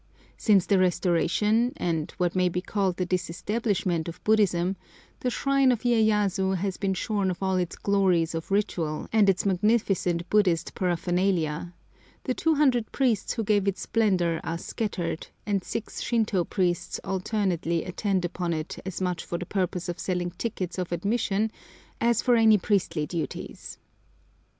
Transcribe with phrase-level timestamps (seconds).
[0.35, 4.75] Since the restoration, and what may be called the disestablishment of Buddhism,
[5.19, 9.45] the shrine of Iyéyasu has been shorn of all its glories of ritual and its
[9.45, 11.71] magnificent Buddhist paraphernalia;
[12.23, 18.25] the 200 priests who gave it splendour are scattered, and six Shintô priests alternately attend
[18.25, 21.51] upon it as much for the purpose of selling tickets of admission
[21.99, 23.77] as for any priestly duties.